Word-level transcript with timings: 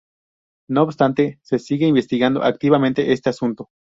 No 0.67 0.81
obstante, 0.81 1.37
se 1.43 1.59
sigue 1.59 1.85
investigando 1.85 2.41
activamente 2.41 3.13
este 3.13 3.29
asunto. 3.29 3.69